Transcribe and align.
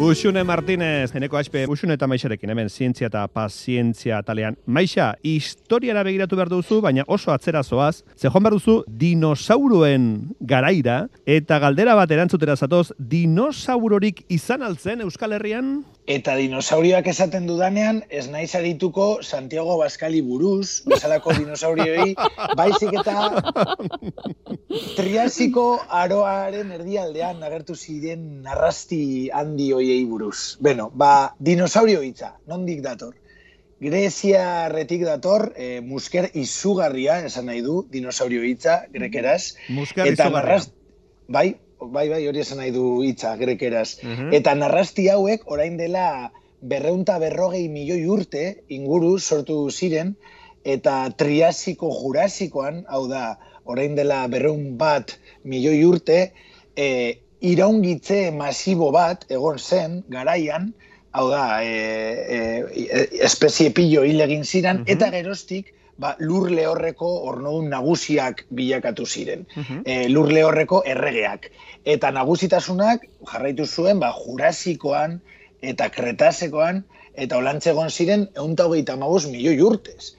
Uxune 0.00 0.42
Martinez, 0.44 1.10
eneko 1.12 1.36
aspe, 1.36 1.66
Uxune 1.68 1.92
eta 1.92 2.06
Maixarekin, 2.08 2.48
hemen 2.48 2.70
zientzia 2.72 3.10
eta 3.10 3.26
pazientzia 3.28 4.22
talean. 4.24 4.56
Maixa, 4.64 5.10
historiara 5.20 6.00
begiratu 6.06 6.38
behar 6.38 6.48
duzu, 6.48 6.78
baina 6.80 7.04
oso 7.06 7.34
atzera 7.34 7.60
zoaz, 7.60 8.00
ze 8.16 8.30
joan 8.30 8.46
behar 8.46 8.56
duzu 8.56 8.78
dinosauruen 8.88 10.06
garaira, 10.40 11.02
eta 11.28 11.58
galdera 11.60 11.98
bat 12.00 12.16
erantzutera 12.16 12.56
zatoz, 12.56 12.94
dinosaurorik 12.96 14.24
izan 14.32 14.64
altzen 14.64 15.04
Euskal 15.04 15.36
Herrian? 15.36 15.82
Eta 16.10 16.32
dinosaurioak 16.34 17.06
esaten 17.12 17.44
dudanean, 17.46 18.00
ez 18.10 18.24
naiz 18.32 18.48
adituko 18.58 19.04
Santiago 19.22 19.76
Baskali 19.78 20.18
buruz, 20.26 20.82
bezalako 20.90 21.36
dinosaurioi, 21.36 22.16
baizik 22.58 22.96
eta 22.98 23.28
triasiko 24.96 25.66
aroaren 26.00 26.72
erdialdean 26.80 27.46
agertu 27.46 27.78
ziren 27.78 28.26
narrasti 28.42 29.30
handi 29.30 29.70
hoiei 29.76 30.02
buruz. 30.10 30.58
Beno, 30.58 30.88
ba, 31.04 31.12
dinosaurio 31.38 32.02
hitza, 32.02 32.32
nondik 32.50 32.82
dator? 32.88 33.14
Grezia 33.80 34.44
retik 34.74 35.06
dator, 35.06 35.52
e, 35.54 35.78
musker 35.80 36.32
izugarria, 36.34 37.20
esan 37.30 37.46
nahi 37.52 37.62
du, 37.62 37.84
dinosaurio 37.94 38.42
hitza, 38.50 38.80
grekeraz. 38.98 39.54
Musker 39.78 40.10
izugarria. 40.10 40.58
bai, 41.30 41.48
bai, 41.80 42.08
bai, 42.08 42.20
hori 42.28 42.42
esan 42.42 42.60
nahi 42.60 42.72
du 42.74 43.02
hitza, 43.06 43.36
grekeraz. 43.40 44.00
Eta 44.36 44.54
narrasti 44.54 45.08
hauek, 45.12 45.46
orain 45.50 45.76
dela 45.80 46.30
berreunta 46.60 47.18
berrogei 47.18 47.68
milioi 47.72 48.04
urte 48.06 48.44
inguru 48.68 49.16
sortu 49.18 49.62
ziren, 49.70 50.14
eta 50.64 51.08
triasiko 51.16 51.90
jurasikoan, 52.02 52.84
hau 52.88 53.06
da, 53.08 53.38
orain 53.64 53.96
dela 53.96 54.26
berreun 54.28 54.76
bat 54.78 55.16
milioi 55.44 55.80
urte, 55.88 56.20
e, 56.76 56.86
iraungitze 57.40 58.30
masibo 58.36 58.90
bat 58.92 59.24
egon 59.32 59.58
zen 59.58 60.02
garaian, 60.12 60.72
hau 61.16 61.28
da, 61.30 61.62
e, 61.64 62.76
e, 62.76 63.06
espezie 63.24 63.72
pillo 63.74 64.04
hil 64.04 64.20
egin 64.20 64.44
ziren, 64.44 64.84
eta 64.86 65.10
geroztik, 65.14 65.72
ba, 66.00 66.14
lur 66.18 66.48
lehorreko 66.50 67.08
ornodun 67.30 67.68
nagusiak 67.74 68.46
bilakatu 68.50 69.06
ziren. 69.06 69.44
e, 69.84 70.08
lur 70.08 70.32
lehorreko 70.32 70.82
erregeak. 70.94 71.50
Eta 71.84 72.10
nagusitasunak 72.16 73.04
jarraitu 73.32 73.66
zuen 73.66 74.00
ba, 74.00 74.12
jurasikoan 74.24 75.20
eta 75.60 75.90
kretasekoan 75.92 76.84
eta 77.20 77.36
olantzegon 77.36 77.90
ziren 77.90 78.26
eunta 78.38 78.66
hogeita 78.66 78.96
mabuz 78.96 79.26
milioi 79.28 79.60
urtez. 79.60 80.14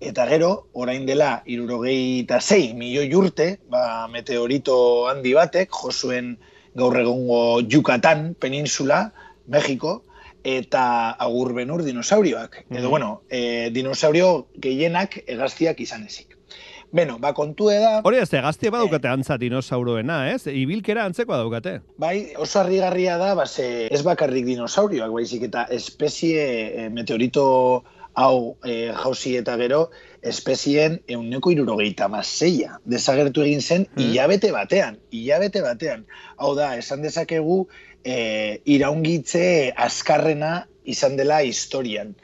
Eta 0.00 0.26
gero, 0.28 0.50
orain 0.72 1.06
dela, 1.06 1.42
irurogeita 1.46 2.40
zei 2.40 2.72
milioi 2.76 3.08
urte, 3.16 3.48
ba, 3.70 4.08
meteorito 4.12 4.76
handi 5.08 5.32
batek, 5.38 5.70
josuen 5.82 6.34
gaur 6.76 6.98
egongo 6.98 7.60
Yucatan 7.62 8.32
peninsula, 8.40 9.12
Mexiko, 9.48 10.02
eta 10.44 10.84
agur 11.22 11.52
benur 11.54 11.82
dinosaurioak. 11.86 12.64
Edo, 12.70 12.90
bueno, 12.90 13.22
e, 13.30 13.70
dinosaurio 13.74 14.48
gehienak 14.60 15.18
egaztiak 15.26 15.80
izan 15.80 16.06
ezik. 16.06 16.36
Beno, 16.92 17.16
ba, 17.18 17.30
kontue 17.32 17.78
da... 17.80 17.92
Hori 18.04 18.18
ez, 18.20 18.28
egaztia 18.36 18.70
badukate 18.74 19.08
antza 19.08 19.38
dinosauroena, 19.40 20.26
ez? 20.34 20.44
Ibilkera 20.46 21.06
antzeko 21.08 21.38
daukate. 21.40 21.78
Bai, 21.96 22.34
oso 22.36 22.60
harrigarria 22.60 23.16
da, 23.16 23.30
ba, 23.38 23.46
ze 23.46 23.86
ez 23.88 24.02
bakarrik 24.04 24.44
dinosaurioak, 24.44 25.14
baizik 25.14 25.46
eta 25.48 25.64
espezie 25.72 26.44
e, 26.44 26.88
meteorito 26.92 27.46
hau 28.14 28.56
e, 28.64 28.92
jauzi 28.92 29.36
eta 29.38 29.56
gero, 29.60 29.86
espezien 30.22 31.00
euneko 31.08 31.52
irurogeita 31.52 32.08
mazeia. 32.12 32.78
Desagertu 32.84 33.44
egin 33.44 33.62
zen, 33.62 33.86
hilabete 33.98 34.52
batean, 34.54 34.98
hilabete 35.10 35.62
batean. 35.64 36.04
Hau 36.36 36.54
da, 36.58 36.74
esan 36.78 37.02
dezakegu, 37.02 37.64
e, 38.04 38.60
iraungitze 38.64 39.72
azkarrena 39.76 40.66
izan 40.84 41.16
dela 41.16 41.42
historian. 41.46 42.16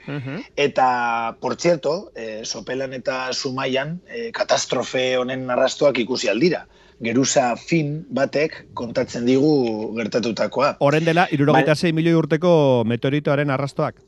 Eta, 0.56 1.36
por 1.40 1.56
cierto, 1.56 2.10
e, 2.14 2.44
sopelan 2.44 2.92
eta 2.92 3.32
sumaian, 3.32 4.00
e, 4.10 4.30
katastrofe 4.34 5.16
honen 5.16 5.46
narrastuak 5.46 5.98
ikusi 6.02 6.28
aldira. 6.28 6.66
Geruza 6.98 7.52
fin 7.54 8.00
batek 8.10 8.64
kontatzen 8.74 9.26
digu 9.28 9.94
gertatutakoa. 9.94 10.74
Horren 10.82 11.06
dela, 11.06 11.28
irurogeita 11.30 11.76
zei 11.78 11.92
milioi 11.94 12.18
urteko 12.18 12.82
meteoritoaren 12.90 13.54
arrastoak. 13.54 14.02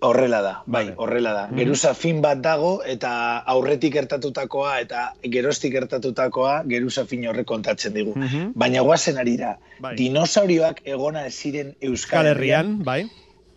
Horrela 0.00 0.40
da, 0.42 0.62
bai, 0.66 0.84
Vale. 0.84 0.94
horrela 0.96 1.32
da. 1.34 1.48
Geruza 1.56 1.92
fin 1.94 2.20
bat 2.22 2.38
dago 2.38 2.82
eta 2.86 3.38
aurretik 3.50 3.92
gertatutakoa 3.94 4.76
eta 4.80 5.14
geroztik 5.24 5.72
gertatutakoa 5.74 6.62
geruza 6.70 7.04
fin 7.04 7.26
horrek 7.26 7.46
kontatzen 7.46 7.94
digu. 7.94 8.12
Mhm. 8.14 8.52
Baina 8.54 8.80
guazen 8.86 9.18
arira, 9.18 9.56
Bai. 9.80 9.96
dinosaurioak 9.96 10.82
egona 10.84 11.24
ziren 11.30 11.74
Euskal 11.80 12.26
Herrian. 12.26 12.84
Bai. 12.84 13.08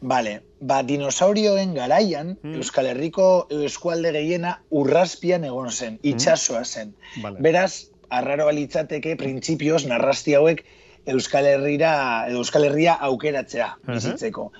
Vale, 0.02 0.42
ba, 0.60 0.82
dinosaurioen 0.82 1.76
garaian, 1.76 2.38
Mm. 2.42 2.56
Euskal 2.58 2.88
Herriko 2.88 3.48
eskualde 3.52 4.12
gehiena 4.12 4.62
urraspian 4.72 5.44
egon 5.44 5.70
zen, 5.70 6.00
itxasoa 6.02 6.64
zen. 6.66 6.96
Vale. 7.22 7.38
Beraz, 7.40 7.86
arraro 8.10 8.50
litzateke 8.52 9.16
printzipioz 9.16 9.86
narrasti 9.86 10.34
hauek 10.34 10.66
Euskal 11.10 11.48
Herrira, 11.50 11.94
edo 12.30 12.42
Euskal 12.44 12.68
Herria 12.70 12.94
aukeratzea 13.08 13.72
bizitzeko. 13.88 14.52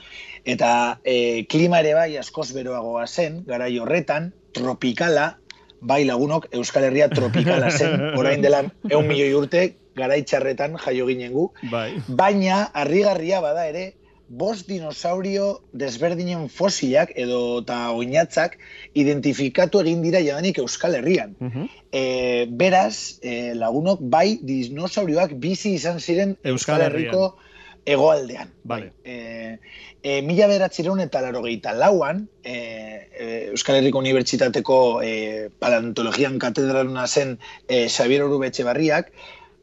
Eta 0.46 0.72
e, 1.04 1.46
klima 1.50 1.82
ere 1.84 1.94
bai 1.94 2.16
askoz 2.18 2.50
beroagoa 2.56 3.06
zen, 3.08 3.44
garai 3.48 3.76
horretan, 3.80 4.32
tropikala, 4.58 5.36
bai 5.82 6.04
lagunok, 6.06 6.50
Euskal 6.58 6.90
Herria 6.90 7.10
tropikala 7.14 7.70
zen, 7.72 8.02
orain 8.20 8.42
dela 8.42 8.64
eun 8.90 9.08
milioi 9.08 9.34
urte, 9.38 9.68
garai 9.98 10.22
txarretan 10.24 10.78
jaio 10.82 11.06
ginen 11.10 11.34
gu, 11.36 11.50
Bai. 11.72 11.90
Baina, 12.08 12.64
harrigarria 12.74 13.42
bada 13.44 13.68
ere, 13.70 13.92
bost 14.32 14.68
dinosaurio 14.72 15.62
desberdinen 15.76 16.48
fosilak 16.50 17.12
edo 17.20 17.60
eta 17.62 17.80
oinatzak 17.92 18.58
identifikatu 18.96 19.82
egin 19.84 20.02
dira 20.06 20.22
jadanik 20.24 20.62
Euskal 20.64 20.96
Herrian. 20.96 21.36
Mhm. 21.40 21.68
E, 21.92 22.04
beraz, 22.48 23.20
e, 23.22 23.54
lagunok, 23.60 24.00
bai 24.14 24.40
dinosaurioak 24.42 25.36
bizi 25.44 25.76
izan 25.76 26.00
ziren 26.00 26.38
Euskal 26.44 26.86
Herriko 26.86 27.34
hegoaldean. 27.86 28.54
Vale. 28.64 28.94
E, 29.04 29.58
e, 30.04 30.22
mila 30.22 30.48
beratzireun 30.48 31.02
eta 31.04 31.22
larogeita 31.26 31.74
lauan, 31.76 32.24
e, 32.44 32.56
e, 32.56 33.28
Euskal 33.52 33.82
Herriko 33.82 34.00
Unibertsitateko 34.00 34.80
e, 35.04 35.14
paleontologian 35.60 36.40
katedraluna 36.40 37.08
zen 37.08 37.38
e, 37.68 37.88
Xabier 37.90 38.24
Orubetxe 38.30 38.64
Barriak, 38.64 39.12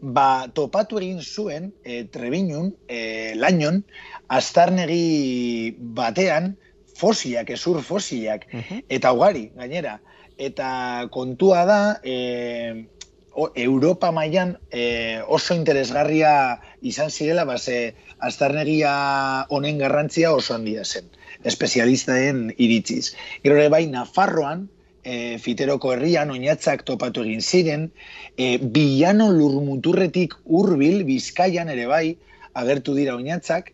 ba, 0.00 0.46
topatu 0.54 0.98
egin 1.00 1.22
zuen 1.22 1.72
e, 1.84 2.04
Trebinun, 2.12 2.74
e, 2.86 3.34
Lainon, 3.34 3.82
astarnegi 4.28 5.74
batean 5.78 6.56
fosilak, 6.98 7.50
ezur 7.50 7.82
fosilak, 7.82 8.46
Mhm. 8.52 8.84
eta 8.88 9.12
ugari, 9.12 9.50
gainera. 9.56 10.00
Eta 10.38 11.08
kontua 11.10 11.64
da, 11.64 12.00
e, 12.02 12.86
o, 13.32 13.50
Europa 13.54 14.10
mailan 14.10 14.58
e, 14.70 15.20
oso 15.26 15.54
interesgarria 15.54 16.60
izan 16.82 17.10
zirela, 17.10 17.44
base, 17.44 17.94
astarnegia 18.18 19.46
honen 19.48 19.78
garrantzia 19.78 20.32
oso 20.34 20.54
handia 20.54 20.84
zen, 20.84 21.06
espezialistaen 21.44 22.54
iritziz. 22.58 23.14
Gero 23.44 23.56
ere 23.56 23.68
bai, 23.68 23.86
Nafarroan, 23.86 24.68
e, 25.04 25.38
Fiteroko 25.38 25.92
herrian, 25.94 26.30
oinatzak 26.30 26.82
topatu 26.84 27.22
egin 27.22 27.40
ziren, 27.40 27.90
e, 28.36 28.58
bilano 28.58 29.30
lurmuturretik 29.32 30.34
hurbil 30.44 31.04
Bizkaian 31.04 31.68
ere 31.68 31.86
bai, 31.86 32.16
agertu 32.54 32.94
dira 32.94 33.14
oinatzak, 33.14 33.72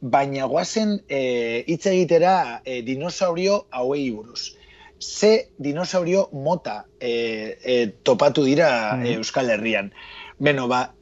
baina 0.00 0.46
guazen 0.46 1.00
e, 1.08 1.64
hitz 1.66 1.86
egitera 1.86 2.62
e, 2.64 2.82
dinosaurio 2.82 3.66
hauei 3.70 4.10
buruz. 4.10 4.54
Ze 4.98 5.50
dinosaurio 5.58 6.28
mota 6.32 6.86
e, 7.00 7.58
e, 7.64 7.86
topatu 8.02 8.44
dira 8.44 8.98
e, 9.02 9.14
Euskal 9.14 9.50
Herrian. 9.50 9.92
Beno, 10.38 10.68
ba, 10.68 10.94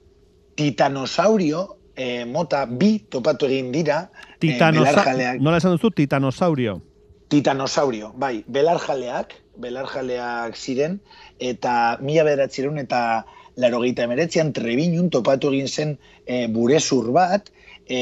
titanosaurio 0.54 1.76
e, 1.96 2.24
mota 2.24 2.64
bi 2.66 2.98
topatu 3.10 3.46
egin 3.46 3.72
dira 3.72 4.08
e, 4.08 4.38
Titanosa... 4.38 4.90
belarjaleak. 4.90 5.40
Nola 5.40 5.62
esan 5.62 5.76
duzu? 5.76 5.90
Titanosaurio. 5.90 6.80
Titanosaurio, 7.28 8.12
bai, 8.20 8.44
belarjaleak, 8.46 9.32
belarjaleak 9.58 10.58
ziren, 10.58 10.98
eta 11.40 11.96
mila 12.02 12.26
bederatzireun 12.26 12.78
eta 12.82 13.24
larogeita 13.60 14.06
emeretzean 14.08 14.52
trebinun 14.56 15.10
topatu 15.10 15.52
egin 15.54 15.68
zen 15.68 15.96
e, 16.26 16.46
burezur 16.50 17.10
bat, 17.14 17.50
e, 17.86 18.00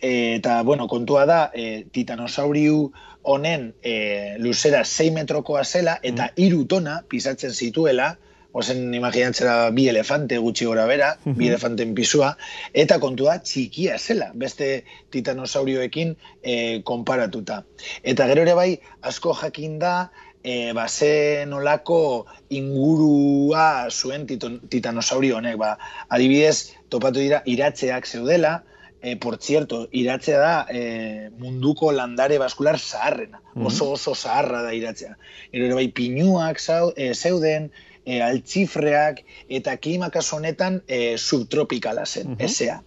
e, 0.00 0.12
eta, 0.36 0.62
bueno, 0.62 0.88
kontua 0.88 1.26
da, 1.26 1.40
e, 1.54 1.84
titanosauriu 1.92 2.88
honen 3.28 3.72
e, 3.82 4.36
luzera 4.38 4.84
6 4.84 5.12
metrokoa 5.16 5.64
zela, 5.64 5.98
eta 6.02 6.30
hiru 6.36 6.64
tona 6.70 7.02
pisatzen 7.08 7.52
zituela, 7.52 8.14
ozen 8.58 8.94
imaginatzera 8.96 9.70
bi 9.76 9.84
elefante 9.90 10.38
gutxi 10.40 10.66
gora 10.66 10.86
bera, 10.88 11.10
bi 11.24 11.48
elefanten 11.50 11.92
pisua, 11.94 12.32
eta 12.72 12.98
kontua 13.02 13.36
txikia 13.44 13.98
zela, 13.98 14.30
beste 14.34 14.70
titanosaurioekin 15.14 16.14
e, 16.42 16.54
konparatuta. 16.88 17.62
Eta 18.02 18.26
gero 18.30 18.46
ere 18.46 18.56
bai, 18.58 18.70
asko 19.12 19.36
jakin 19.42 19.78
da, 19.82 19.94
e, 20.42 20.72
ba, 20.72 20.88
ze 20.88 21.44
nolako 21.46 22.26
ingurua 22.50 23.88
zuen 23.90 24.26
titon, 24.26 24.60
titanosaurio 24.68 25.36
honek. 25.38 25.56
Ba, 25.60 25.76
adibidez, 26.08 26.74
topatu 26.88 27.20
dira 27.20 27.42
iratzeak 27.46 28.06
zeudela, 28.06 28.62
e, 29.02 29.16
por 29.16 29.38
zierto, 29.38 29.88
iratzea 29.92 30.38
da 30.38 30.66
e, 30.70 31.30
munduko 31.38 31.92
landare 31.92 32.38
baskular 32.38 32.78
zaharrena. 32.78 33.42
Mhm. 33.54 33.66
Oso 33.66 33.90
oso 33.92 34.14
zaharra 34.14 34.62
da 34.62 34.72
iratzea. 34.74 35.16
Gero 35.52 35.76
bai 35.76 35.88
pinuak 35.88 36.60
zau, 36.60 36.92
e, 36.96 37.14
zeuden, 37.14 37.70
e, 38.04 38.22
altzifreak 38.22 39.24
eta 39.48 39.76
klimakaso 39.76 40.36
honetan 40.36 40.82
e, 40.86 41.16
subtropikala 41.18 42.06
zen, 42.06 42.34
mm 42.34 42.44
esea. 42.48 42.82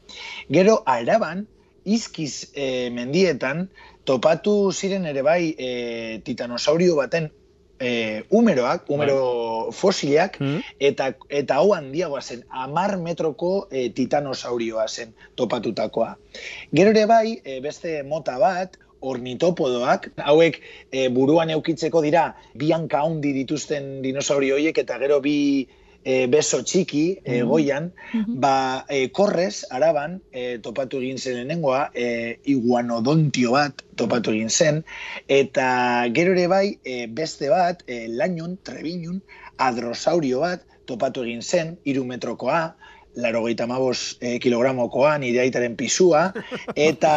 Gero, 0.50 0.82
araban, 0.86 1.46
izkiz 1.86 2.52
e, 2.54 2.90
mendietan, 2.94 3.70
topatu 4.06 4.72
ziren 4.72 5.06
ere 5.06 5.22
bai 5.22 5.54
e, 5.58 6.22
titanosaurio 6.26 6.96
baten 6.98 7.30
e, 7.82 8.24
umeroak, 8.30 8.86
umero 8.94 9.18
bai. 9.66 9.74
fosiliak, 9.74 10.38
mm. 10.40 10.62
eta, 10.92 11.12
eta 11.30 11.58
hau 11.60 11.74
handiagoa 11.76 12.22
zen, 12.22 12.46
amar 12.50 12.96
metroko 13.02 13.68
e, 13.72 13.90
titanosaurioa 13.98 14.88
zen 14.88 15.16
topatutakoa. 15.36 16.14
Gero 16.72 16.94
ere 16.94 17.08
bai, 17.10 17.42
e, 17.44 17.60
beste 17.66 18.02
mota 18.08 18.38
bat, 18.40 18.78
ornitopodoak, 19.02 20.12
hauek 20.30 20.62
e, 20.94 21.08
buruan 21.10 21.50
eukitzeko 21.50 22.04
dira, 22.06 22.28
bianka 22.54 23.02
handi 23.02 23.34
dituzten 23.34 23.96
dinosaurioiek, 24.06 24.78
eta 24.78 25.00
gero 25.02 25.18
bi 25.26 25.38
e, 26.04 26.26
beso 26.28 26.62
txiki 26.66 27.22
e, 27.24 27.42
goian, 27.48 27.92
ba, 28.42 28.86
e, 28.90 29.10
korrez, 29.14 29.66
araban, 29.70 30.20
e, 30.32 30.58
topatu 30.64 31.02
egin 31.02 31.20
zen 31.22 31.38
lehenengoa, 31.40 31.84
e, 31.94 32.40
iguanodontio 32.54 33.54
bat 33.58 33.84
topatu 34.00 34.34
egin 34.34 34.50
zen, 34.50 34.82
eta 35.28 35.68
gero 36.16 36.34
ere 36.38 36.48
bai, 36.52 36.66
e, 36.84 37.06
beste 37.08 37.52
bat, 37.54 37.84
e, 37.88 38.08
lainun, 38.10 38.58
trebinun, 38.66 39.22
adrosaurio 39.62 40.42
bat 40.42 40.66
topatu 40.90 41.26
egin 41.28 41.42
zen, 41.46 41.78
irumetrokoa, 41.86 42.64
laro 43.22 43.44
gehieta 43.44 43.68
mabos 43.68 44.18
e, 44.24 44.38
kilogramokoa, 44.40 45.18
nire 45.22 45.44
aitaren 45.44 45.76
pisua, 45.78 46.30
eta 46.90 47.16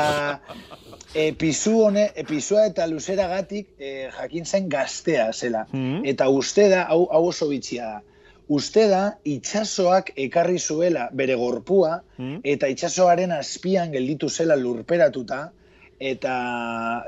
e, 1.14 1.30
pisu 1.38 1.76
hone, 1.86 2.08
e, 2.12 2.24
pisua 2.28 2.66
eta 2.68 2.88
luzera 2.90 3.28
gatik 3.30 3.70
e, 3.78 4.10
jakin 4.12 4.44
zen 4.44 4.66
gaztea 4.68 5.30
zela. 5.32 5.68
Eta 6.04 6.28
uste 6.28 6.66
da, 6.72 6.88
hau, 6.90 7.06
hau 7.14 7.28
oso 7.30 7.48
bitxia 7.48 7.86
da 7.94 8.02
uste 8.48 8.88
da 8.88 9.18
itsasoak 9.24 10.12
ekarri 10.16 10.58
zuela 10.58 11.08
bere 11.12 11.34
gorpua 11.40 12.02
hmm? 12.18 12.40
eta 12.44 12.68
itsasoaren 12.68 13.32
azpian 13.32 13.92
gelditu 13.92 14.28
zela 14.28 14.56
lurperatuta 14.56 15.50
eta 15.98 16.34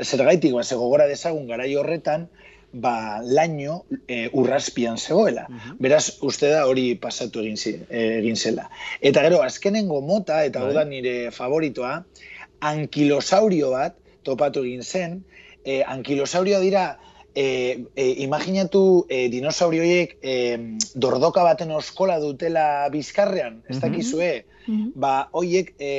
zergaitik 0.03 0.55
ba 0.55 0.63
gogora 0.71 1.07
dezagun 1.07 1.47
garai 1.47 1.75
horretan 1.77 2.29
ba 2.73 3.21
laino 3.23 3.85
e, 4.09 4.29
urraspian 4.33 4.99
zegoela. 4.99 5.47
Hmm. 5.49 5.77
Beraz, 5.81 6.19
uste 6.21 6.51
da 6.53 6.67
hori 6.69 6.95
pasatu 7.01 7.41
egin, 7.41 7.57
zi, 7.57 7.73
egin 7.89 8.37
zela. 8.37 8.69
Eta 9.01 9.23
gero, 9.25 9.41
azkenengo 9.43 10.01
mota, 10.05 10.43
eta 10.45 10.61
hau 10.61 10.73
da 10.75 10.85
bai. 10.85 10.91
nire 10.91 11.31
favoritoa, 11.33 11.95
ankilosaurio 12.61 13.71
bat 13.73 13.97
topatu 14.29 14.65
egin 14.67 14.83
zen. 14.85 15.23
E, 15.65 15.83
ankilosaurio 15.83 16.61
dira, 16.61 16.99
e, 17.37 17.85
e, 17.95 18.05
imaginatu 18.25 19.05
e, 19.09 19.29
dinosaurioiek 19.29 20.17
e, 20.23 20.35
dordoka 20.97 21.45
baten 21.45 21.71
oskola 21.77 22.17
dutela 22.19 22.89
bizkarrean, 22.91 23.61
ez 23.69 23.77
dakizue, 23.83 24.31
ba, 24.97 25.29
hoiek 25.37 25.75
e, 25.79 25.91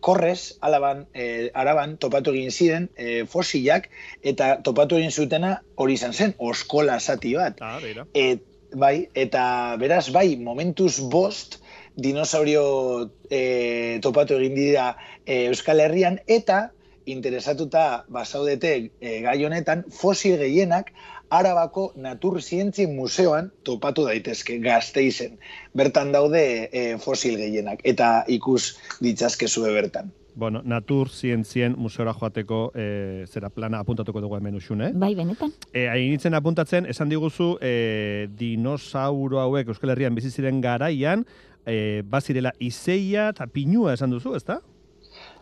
korrez, 0.00 0.54
alaban, 0.62 1.04
e, 1.12 1.50
araban, 1.52 1.96
topatu 1.98 2.32
egin 2.36 2.54
ziren 2.54 2.88
e, 2.94 3.24
fosilak, 3.26 3.90
eta 4.22 4.54
topatu 4.62 5.02
egin 5.02 5.10
zutena 5.10 5.58
hori 5.74 5.98
izan 5.98 6.14
zen, 6.14 6.36
oskola 6.38 7.00
zati 7.02 7.34
bat. 7.34 7.58
Ah, 7.58 7.82
e, 8.14 8.38
bai, 8.70 9.08
eta 9.18 9.42
beraz, 9.82 10.06
bai, 10.14 10.36
momentuz 10.38 11.00
bost, 11.10 11.58
dinosaurio 11.98 13.10
e, 13.26 13.98
topatu 13.98 14.38
egin 14.38 14.54
dira 14.54 14.92
e, 15.26 15.48
Euskal 15.50 15.82
Herrian, 15.82 16.22
eta 16.30 16.68
interesatuta 17.12 18.04
basaudete 18.08 18.90
e, 19.00 19.20
gai 19.24 19.38
honetan, 19.44 19.84
fosil 19.90 20.38
gehienak 20.40 20.92
Arabako 21.30 21.92
Naturzientzien 21.96 22.94
Museoan 22.96 23.50
topatu 23.64 24.06
daitezke 24.08 24.58
gazteizen. 24.64 25.36
Bertan 25.76 26.12
daude 26.12 26.44
e, 26.72 26.86
fosil 27.02 27.36
gehienak 27.40 27.84
eta 27.84 28.24
ikus 28.28 28.78
ditzazkezue 29.04 29.74
bertan. 29.74 30.12
Bueno, 30.38 30.62
Natur 30.62 31.08
Zientzien 31.10 31.74
Museora 31.76 32.12
joateko 32.14 32.70
e, 32.78 33.24
zera 33.26 33.48
plana 33.50 33.80
apuntatuko 33.82 34.20
dugu 34.22 34.36
hemen 34.36 34.54
usun, 34.54 34.84
eh? 34.86 34.92
Bai, 34.94 35.10
benetan. 35.18 35.50
E, 35.74 35.88
Hain 35.90 36.34
apuntatzen, 36.38 36.86
esan 36.86 37.10
diguzu, 37.10 37.56
e, 37.60 38.28
dinosauro 38.38 39.40
hauek 39.42 39.66
Euskal 39.74 39.90
Herrian 39.90 40.14
biziziren 40.14 40.60
garaian, 40.62 41.26
e, 41.66 42.04
bazirela 42.06 42.52
izeia 42.62 43.32
eta 43.34 43.48
pinua 43.50 43.96
esan 43.98 44.14
duzu, 44.14 44.36
ezta? 44.38 44.60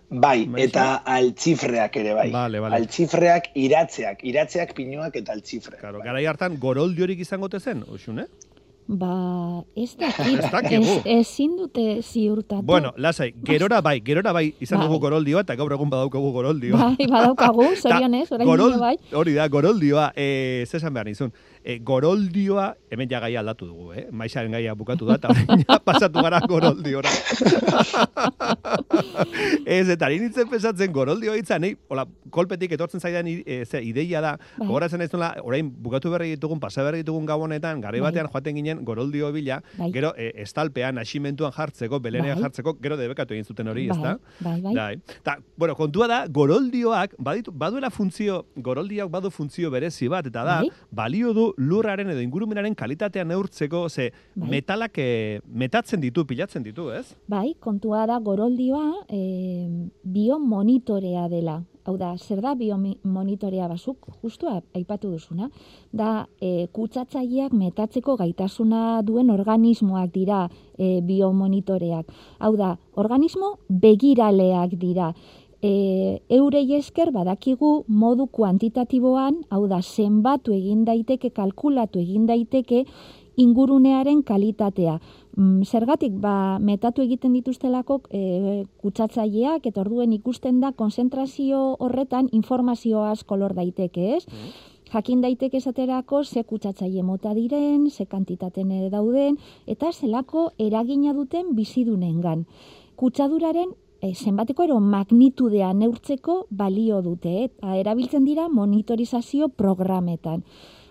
Bai, 0.08 0.46
eta 0.62 1.02
altzifreak 1.02 1.96
ere 1.98 2.14
bai. 2.14 2.28
Vale, 2.30 2.60
vale. 2.62 2.78
Altzifreak 2.78 3.50
iratzeak, 3.58 4.22
iratzeak 4.22 4.74
pinuak 4.76 5.16
eta 5.18 5.34
altzifreak. 5.34 5.80
Claro, 5.80 5.98
bai. 5.98 6.06
garai 6.06 6.26
hartan 6.30 6.60
goroldiorik 6.62 7.20
izango 7.20 7.48
zen, 7.58 7.82
oxun, 7.90 8.20
eh? 8.20 8.26
Ba, 8.86 9.64
ez 9.74 9.96
dakit, 9.98 11.02
ez 11.18 11.26
dute 11.58 12.02
ziurtatu. 12.02 12.62
Bueno, 12.62 12.92
lasai, 12.96 13.32
gerora 13.42 13.80
bai, 13.80 14.00
gerora 14.00 14.30
bai 14.32 14.54
izan 14.60 14.78
dugu 14.78 14.94
bai. 14.94 15.00
goroldioa, 15.08 15.40
eta 15.42 15.56
gaur 15.56 15.72
egun 15.74 15.90
badaukagu 15.90 16.30
goroldioa. 16.30 16.92
Bai, 16.94 17.08
badaukagu, 17.10 17.66
zorionez, 17.74 18.30
orain 18.30 18.78
bai. 18.78 18.94
Hori 19.12 19.34
da, 19.34 19.48
goroldioa, 19.48 20.12
eh, 20.14 20.64
zesan 20.68 20.94
behar 20.94 21.06
nizun 21.06 21.32
e, 21.66 21.80
goroldioa, 21.82 22.76
hemen 22.94 23.08
ja 23.10 23.18
gaia 23.20 23.40
aldatu 23.42 23.66
dugu, 23.66 23.88
eh? 23.98 24.04
Maixaren 24.14 24.52
gaia 24.54 24.74
bukatu 24.78 25.08
da, 25.08 25.16
eta 25.18 25.32
ja 25.64 25.80
pasatu 25.82 26.22
gara 26.22 26.38
goroldiora. 26.46 27.10
ez, 29.66 29.88
eta 29.90 30.06
harin 30.06 30.22
nintzen 30.22 30.46
pesatzen 30.52 30.92
goroldio 30.94 31.34
hitza, 31.34 31.58
nahi, 31.58 31.74
hola, 31.90 32.04
kolpetik 32.30 32.76
etortzen 32.76 33.02
zaidan 33.02 33.26
e, 33.32 33.64
ze, 33.64 33.80
ideia 33.82 34.22
da, 34.22 34.36
bai. 34.38 34.68
gogoratzen 34.68 35.02
ez 35.02 35.10
nola, 35.10 35.32
orain 35.42 35.72
bukatu 35.82 36.12
berri 36.14 36.36
ditugun, 36.36 36.60
pasa 36.62 36.84
berri 36.86 37.02
ditugun 37.02 37.26
gabonetan, 37.26 37.82
gari 37.82 38.04
bai. 38.04 38.12
batean 38.12 38.30
joaten 38.30 38.54
ginen 38.60 38.84
goroldio 38.86 39.32
bila, 39.34 39.58
bai. 39.74 39.90
gero 39.96 40.14
e, 40.14 40.30
estalpean, 40.46 41.02
asimentuan 41.02 41.50
jartzeko, 41.56 41.98
belenean 41.98 42.38
bai. 42.38 42.46
jartzeko, 42.46 42.76
gero 42.78 43.00
debekatu 43.02 43.34
egin 43.34 43.50
zuten 43.50 43.74
hori, 43.74 43.88
bai. 43.90 43.98
ezta? 43.98 44.14
Bai, 44.38 44.54
bai. 44.68 44.76
bai. 44.78 45.18
Ta, 45.26 45.40
bueno, 45.58 45.74
kontua 45.74 46.06
da, 46.14 46.22
goroldioak, 46.30 47.18
baditu, 47.18 47.50
baduela 47.50 47.90
funtzio, 47.90 48.44
goroldioak 48.54 49.10
badu 49.10 49.34
funtzio 49.34 49.74
berezi 49.74 50.06
bat, 50.14 50.30
eta 50.30 50.46
da, 50.46 50.62
bai. 50.62 50.70
balio 51.02 51.34
du 51.34 51.50
lurraren 51.56 52.10
edo 52.12 52.22
ingurumenaren 52.24 52.74
kalitatea 52.74 53.24
neurtzeko, 53.24 53.88
ze 53.88 54.10
bai. 54.34 54.50
metalak 54.56 54.98
e, 54.98 55.40
metatzen 55.46 56.00
ditu, 56.00 56.26
pilatzen 56.26 56.62
ditu, 56.62 56.90
ez? 56.92 57.14
Bai, 57.28 57.54
kontua 57.60 58.06
da 58.06 58.18
goroldioa 58.20 59.06
e, 59.08 59.22
biomonitorea 60.02 61.28
dela. 61.32 61.62
Hau 61.86 61.94
da, 61.94 62.16
zer 62.18 62.40
da 62.42 62.56
biomonitorea 62.58 63.68
bazuk, 63.70 64.08
justu 64.22 64.48
aipatu 64.50 65.12
duzuna, 65.12 65.46
da 65.94 66.26
e, 66.42 66.66
kutsatzaileak 66.74 67.54
metatzeko 67.54 68.16
gaitasuna 68.18 69.02
duen 69.06 69.30
organismoak 69.30 70.10
dira 70.10 70.40
e, 70.74 70.98
biomonitoreak. 71.06 72.10
Hau 72.42 72.56
da, 72.58 72.72
organismo 72.98 73.52
begiraleak 73.68 74.74
dira 74.80 75.12
e, 75.62 76.22
eurei 76.28 76.74
esker 76.76 77.12
badakigu 77.12 77.84
modu 77.88 78.26
kuantitatiboan, 78.26 79.42
hau 79.50 79.66
da, 79.68 79.80
zenbatu 79.82 80.52
egin 80.52 80.84
daiteke, 80.84 81.30
kalkulatu 81.30 82.00
egin 82.00 82.26
daiteke, 82.26 82.84
ingurunearen 83.36 84.22
kalitatea. 84.22 84.98
Mm, 85.36 85.64
zergatik, 85.64 86.14
ba, 86.20 86.58
metatu 86.58 87.02
egiten 87.04 87.34
dituztelako 87.36 88.00
e, 88.08 88.64
kutsatzaileak 88.80 89.66
eta 89.68 89.82
orduen 89.82 90.14
ikusten 90.16 90.62
da 90.62 90.72
konzentrazio 90.72 91.76
horretan 91.78 92.30
informazio 92.32 93.04
asko 93.04 93.36
lor 93.36 93.54
daiteke, 93.54 94.14
ez? 94.16 94.24
Mm. 94.26 94.72
Jakin 94.86 95.20
daiteke 95.20 95.58
esaterako 95.58 96.22
ze 96.24 96.44
kutsatzaile 96.44 97.02
mota 97.02 97.34
diren, 97.34 97.90
ze 97.90 98.06
kantitaten 98.06 98.70
dauden, 98.90 99.36
eta 99.66 99.90
zelako 99.92 100.50
eragina 100.58 101.12
duten 101.12 101.54
bizidunengan. 101.56 102.46
Kutsaduraren 102.96 103.74
e, 104.06 104.14
zenbateko 104.14 104.66
ero 104.66 104.78
magnitudea 104.80 105.72
neurtzeko 105.74 106.46
balio 106.50 107.02
dute, 107.02 107.36
eta 107.50 107.76
erabiltzen 107.82 108.24
dira 108.24 108.48
monitorizazio 108.48 109.48
programetan. 109.48 110.44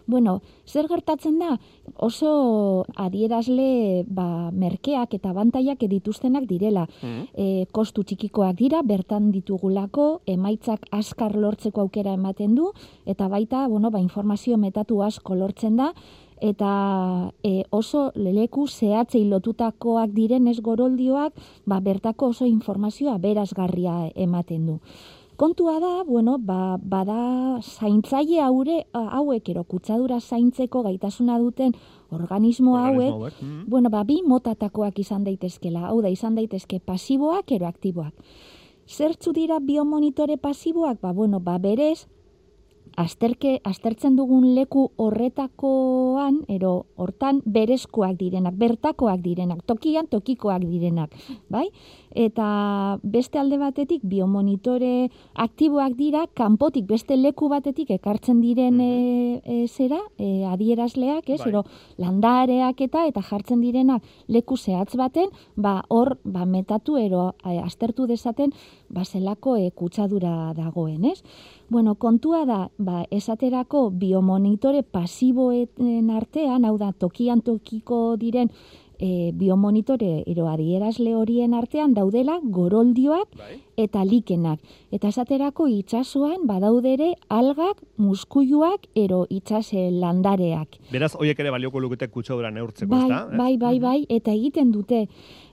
Bueno, 0.07 0.41
zer 0.69 0.85
gertatzen 0.87 1.39
da? 1.41 1.55
Oso 1.97 2.85
adierazle 3.01 4.03
ba, 4.05 4.51
merkeak 4.53 5.15
eta 5.17 5.31
bantaiak 5.33 5.81
dituztenak 5.89 6.45
direla. 6.45 6.85
Mm. 7.01 7.23
E, 7.33 7.65
kostu 7.73 8.03
txikikoak 8.05 8.53
dira, 8.59 8.83
bertan 8.85 9.31
ditugulako, 9.33 10.21
emaitzak 10.29 10.85
askar 10.93 11.35
lortzeko 11.35 11.81
aukera 11.81 12.13
ematen 12.13 12.53
du, 12.53 12.69
eta 13.05 13.27
baita, 13.31 13.65
bueno, 13.67 13.89
ba, 13.89 14.03
informazio 14.03 14.59
metatu 14.61 15.01
asko 15.01 15.35
lortzen 15.41 15.81
da, 15.81 15.91
eta 16.45 17.31
e, 17.43 17.65
oso 17.73 18.11
leleku 18.13 18.67
zehatzei 18.67 19.23
lotutakoak 19.25 20.13
diren 20.13 20.47
ez 20.47 20.59
goroldioak, 20.61 21.33
ba, 21.65 21.79
bertako 21.81 22.29
oso 22.35 22.45
informazioa 22.45 23.17
berazgarria 23.17 24.11
ematen 24.15 24.67
du. 24.69 24.79
Kontua 25.35 25.81
da, 25.83 26.03
bueno, 26.07 26.37
ba, 26.39 26.77
bada 26.79 27.59
zaintzaile 27.59 28.39
haure, 28.39 28.77
hauek 28.93 29.49
ero 29.51 29.65
kutsadura 29.67 30.21
zaintzeko 30.21 30.83
gaitasuna 30.85 31.35
duten 31.41 31.73
organismo 32.15 32.77
hauek, 32.79 33.41
mm. 33.41 33.65
bueno, 33.67 33.91
ba, 33.91 34.05
bi 34.07 34.21
motatakoak 34.23 35.01
izan 35.03 35.25
daitezkela, 35.27 35.89
hau 35.89 35.99
da, 36.05 36.13
izan 36.13 36.37
daitezke 36.39 36.79
pasiboak 36.79 37.51
ero 37.51 37.67
aktiboak. 37.67 38.13
Zertzu 38.87 39.33
dira 39.33 39.57
biomonitore 39.59 40.37
pasiboak? 40.37 41.01
Ba, 41.01 41.11
bueno, 41.11 41.41
ba, 41.41 41.57
berez, 41.59 42.05
azterke, 42.95 43.59
aztertzen 43.63 44.15
dugun 44.15 44.53
leku 44.55 44.89
horretakoan, 45.01 46.41
ero 46.51 46.85
hortan 46.95 47.41
berezkoak 47.45 48.15
direnak, 48.19 48.55
bertakoak 48.59 49.21
direnak, 49.23 49.63
tokian 49.67 50.07
tokikoak 50.07 50.63
direnak, 50.63 51.13
bai? 51.51 51.67
Eta 52.15 52.97
beste 53.03 53.39
alde 53.41 53.57
batetik 53.59 54.05
biomonitore 54.07 55.09
aktiboak 55.43 55.97
dira, 55.99 56.23
kanpotik 56.33 56.87
beste 56.87 57.17
leku 57.19 57.49
batetik 57.51 57.91
ekartzen 57.97 58.39
diren 58.39 58.79
e, 58.79 59.41
e, 59.43 59.57
zera, 59.67 59.99
e, 60.17 60.45
adierazleak, 60.47 61.27
ez? 61.29 61.41
Bai. 61.43 61.51
Ero 61.51 61.65
landareak 61.99 62.79
eta 62.87 63.03
eta 63.09 63.23
jartzen 63.25 63.59
direnak 63.61 64.03
leku 64.31 64.55
zehatz 64.55 64.95
baten, 64.95 65.33
ba 65.55 65.81
hor 65.89 66.15
ba 66.23 66.45
metatu 66.45 66.95
ero 66.97 67.33
e, 67.43 67.59
aztertu 67.59 68.07
dezaten 68.07 68.55
ba 68.89 69.03
zelako 69.03 69.57
e, 69.59 69.71
kutsadura 69.75 70.53
dagoen, 70.55 71.03
ez? 71.11 71.19
Bueno, 71.69 71.95
kontua 71.95 72.45
da, 72.45 72.69
ba, 72.85 73.03
esaterako 73.11 73.89
biomonitore 73.91 74.83
pasiboen 74.83 76.09
artean, 76.13 76.65
hau 76.65 76.77
da, 76.77 76.91
tokian 76.93 77.41
tokiko 77.45 78.15
diren 78.21 78.51
e, 78.99 79.31
biomonitore 79.35 80.23
ero 80.29 80.47
adierazle 80.49 81.15
horien 81.15 81.53
artean 81.53 81.93
daudela 81.93 82.37
goroldioak 82.43 83.35
bai. 83.37 83.57
eta 83.77 84.03
likenak. 84.05 84.59
Eta 84.91 85.09
esaterako 85.11 85.67
itsasoan 85.67 86.45
badaudere 86.47 87.13
algak, 87.29 87.81
muskuiluak 87.97 88.87
ero 88.95 89.25
itsase 89.29 89.89
landareak. 89.91 90.79
Beraz, 90.91 91.13
hoiek 91.15 91.39
ere 91.39 91.51
balioko 91.51 91.79
lukete 91.83 92.07
kutsadura 92.07 92.51
neurtzeko, 92.51 92.91
bai, 92.91 93.03
ezta? 93.03 93.37
Bai, 93.37 93.57
bai, 93.57 93.79
bai, 93.79 93.99
eta 94.09 94.31
egiten 94.31 94.71
dute 94.71 95.05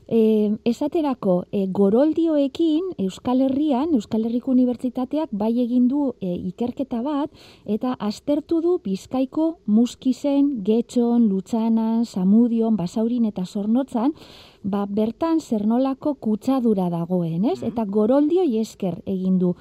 E, 0.09 0.57
esaterako, 0.65 1.45
e, 1.53 1.67
goroldioekin 1.71 2.83
Euskal 2.99 3.41
Herrian, 3.41 3.95
Euskal 3.95 4.27
Herriko 4.27 4.51
Unibertsitateak 4.53 5.31
bai 5.33 5.53
egin 5.63 5.87
du 5.89 6.13
e, 6.21 6.35
ikerketa 6.51 7.03
bat, 7.03 7.31
eta 7.65 7.95
aztertu 7.99 8.61
du 8.61 8.79
Bizkaiko 8.85 9.59
muskizen, 9.67 10.63
getxon, 10.67 11.29
lutsanan, 11.31 12.05
samudion, 12.05 12.77
basaurin 12.77 13.25
eta 13.31 13.47
zornotzan, 13.47 14.13
ba, 14.63 14.85
bertan 14.87 15.41
zernolako 15.41 16.15
kutsadura 16.15 16.91
dagoen, 16.91 17.45
ez? 17.45 17.63
Eta 17.63 17.85
goroldio 17.87 18.43
esker 18.63 19.01
egin 19.07 19.39
du 19.39 19.55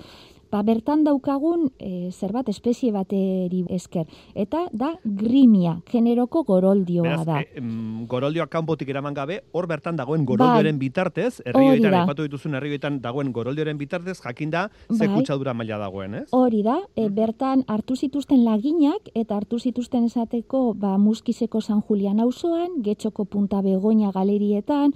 ba, 0.51 0.61
bertan 0.67 1.05
daukagun 1.07 1.69
e, 1.79 2.11
zerbat 2.11 2.49
espezie 2.51 2.91
bateri 2.91 3.63
esker. 3.71 4.05
Eta 4.35 4.65
da 4.71 4.91
grimia, 5.03 5.77
generoko 5.91 6.43
goroldioa 6.47 7.21
da. 7.27 7.39
E, 7.41 7.63
goroldioa 8.11 8.47
kanpotik 8.51 8.91
eraman 8.91 9.15
gabe, 9.17 9.41
hor 9.55 9.67
bertan 9.71 9.97
dagoen 9.99 10.25
goroldioaren 10.27 10.77
bai, 10.77 10.87
bitartez, 10.87 11.41
herrioetan, 11.45 11.97
epatu 12.03 12.27
dituzun 12.27 12.59
herrioetan 12.59 12.99
dagoen 13.01 13.31
goroldioaren 13.31 13.79
bitartez, 13.79 14.19
jakinda 14.21 14.67
ze 14.89 15.05
bai. 15.05 15.13
kutsadura 15.15 15.53
maila 15.53 15.79
dagoen, 15.81 16.19
ez? 16.21 16.27
Hori 16.35 16.63
da, 16.67 16.77
e, 16.95 17.07
bertan 17.09 17.63
hartu 17.71 17.95
zituzten 17.95 18.43
laginak, 18.45 19.11
eta 19.15 19.39
hartu 19.39 19.59
zituzten 19.59 20.05
esateko 20.09 20.73
ba, 20.75 20.97
muskizeko 20.97 21.61
San 21.61 21.81
Julian 21.87 22.19
auzoan, 22.19 22.81
getxoko 22.83 23.25
punta 23.25 23.61
begoña 23.61 24.11
galerietan, 24.11 24.93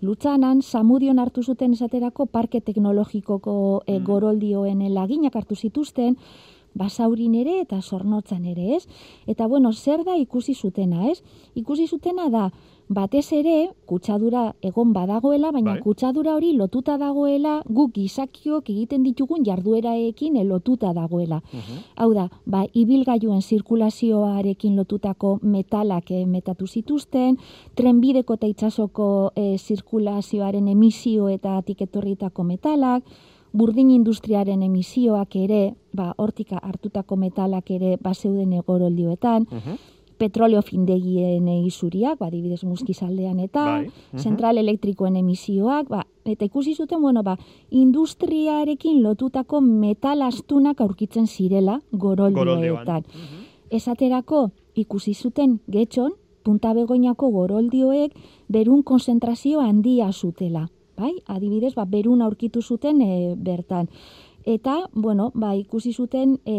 Lutzanan, 0.00 0.62
Samudion 0.62 1.18
hartu 1.18 1.42
zuten 1.42 1.72
esaterako 1.74 2.26
parke 2.26 2.60
teknologikoko 2.62 3.82
e, 3.86 3.98
goroldioen 3.98 4.84
laginak 4.94 5.34
hartu 5.36 5.56
zituzten, 5.56 6.14
basaurin 6.78 7.34
ere 7.34 7.56
eta 7.64 7.80
zornotzan 7.82 8.44
ere, 8.46 8.76
ez? 8.76 8.84
Eta 9.26 9.48
bueno, 9.50 9.72
zer 9.72 10.04
da 10.06 10.14
ikusi 10.16 10.54
zutena, 10.54 11.08
ez? 11.10 11.22
Ikusi 11.58 11.88
zutena 11.88 12.28
da, 12.30 12.50
batez 12.88 13.32
ere, 13.36 13.70
kutsadura 13.86 14.54
egon 14.64 14.92
badagoela, 14.92 15.50
baina 15.52 15.74
bai. 15.74 15.82
kutsadura 15.84 16.34
hori 16.36 16.54
lotuta 16.56 16.96
dagoela, 16.98 17.58
guk 17.68 17.92
gizakiok 17.94 18.70
egiten 18.72 19.04
ditugun 19.04 19.44
jardueraekin 19.44 20.38
lotuta 20.48 20.92
dagoela. 20.96 21.42
Mhm. 21.52 21.78
Hau 21.96 22.12
da, 22.14 22.28
ba, 22.46 22.64
ibilgailuen 22.72 23.42
zirkulazioarekin 23.42 24.76
lotutako 24.76 25.38
metalak 25.42 26.10
eh, 26.10 26.24
metatu 26.26 26.66
zituzten, 26.66 27.38
trenbideko 27.74 28.34
eta 28.34 28.46
itsasoko 28.46 29.32
eh, 29.36 29.56
zirkulazioaren 29.58 30.68
emisio 30.68 31.28
eta 31.28 31.60
tiketorritako 31.62 32.44
metalak, 32.44 33.04
burdin 33.52 33.90
industriaren 33.90 34.62
emisioak 34.62 35.36
ere, 35.36 35.74
ba, 35.92 36.14
hortika 36.16 36.58
hartutako 36.62 37.16
metalak 37.16 37.70
ere, 37.70 37.96
ba, 38.00 38.14
zeuden 38.14 38.52
egoroldioetan, 38.52 39.46
mhm 39.50 39.96
petroleo 40.18 40.62
findegien 40.62 41.48
izuriak, 41.48 42.18
ba, 42.18 42.30
dibidez 42.30 42.64
muskizaldean 42.64 43.38
eta, 43.40 43.64
bai. 43.64 43.90
zentral 44.18 44.58
elektrikoen 44.58 45.16
emisioak, 45.16 45.88
ba, 45.88 46.04
eta 46.24 46.44
ikusi 46.44 46.74
zuten, 46.74 47.00
bueno, 47.02 47.22
ba, 47.22 47.38
industriarekin 47.70 49.02
lotutako 49.02 49.60
metal 49.60 50.22
astunak 50.26 50.80
aurkitzen 50.80 51.26
zirela 51.26 51.80
goroldioetan. 51.92 53.04
Mhm. 53.06 53.44
Esaterako 53.70 54.50
ikusi 54.74 55.14
zuten 55.14 55.60
getxon, 55.70 56.12
punta 56.42 56.72
begoinako 56.72 57.30
goroldioek 57.34 58.14
berun 58.48 58.82
konzentrazio 58.82 59.60
handia 59.60 60.12
zutela. 60.12 60.68
Bai? 60.98 61.12
Adibidez, 61.30 61.74
ba, 61.76 61.84
berun 61.86 62.22
aurkitu 62.22 62.62
zuten 62.62 63.02
e, 63.02 63.34
bertan. 63.36 63.86
Eta, 64.48 64.88
bueno, 64.94 65.30
ba, 65.34 65.52
ikusi 65.54 65.92
zuten 65.92 66.38
e, 66.48 66.56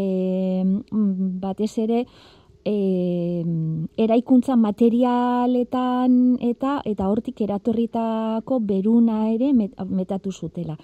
batez 1.42 1.72
ere, 1.82 2.06
e, 2.70 3.44
eraikuntza 3.98 4.56
materialetan 4.60 6.38
eta 6.52 6.80
eta 6.86 7.08
hortik 7.10 7.42
eratorritako 7.46 8.60
beruna 8.72 9.24
ere 9.34 9.52
metatu 9.54 10.32
zutela. 10.32 10.78